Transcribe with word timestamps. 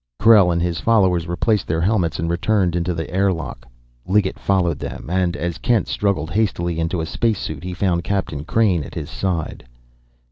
Krell 0.19 0.51
and 0.51 0.59
his 0.63 0.79
followers 0.79 1.27
replaced 1.27 1.67
their 1.67 1.81
helmets 1.81 2.17
and 2.17 2.27
returned 2.27 2.75
into 2.75 2.91
the 2.95 3.07
airlock. 3.11 3.67
Liggett 4.07 4.39
followed 4.39 4.79
them, 4.79 5.11
and, 5.11 5.35
as 5.37 5.59
Kent 5.59 5.87
struggled 5.87 6.31
hastily 6.31 6.79
into 6.79 7.01
a 7.01 7.05
space 7.05 7.37
suit, 7.37 7.63
he 7.63 7.75
found 7.75 8.03
Captain 8.03 8.43
Crain 8.43 8.83
at 8.83 8.95
his 8.95 9.11
side. 9.11 9.63